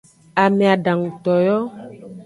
[0.43, 1.57] Ame adanguto yo.